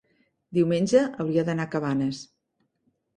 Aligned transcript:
Diumenge 0.57 1.01
hauria 1.23 1.43
d'anar 1.49 1.67
a 1.69 1.71
Cabanes. 1.75 2.23